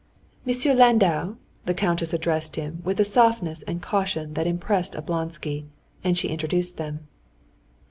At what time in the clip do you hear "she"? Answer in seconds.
6.17-6.29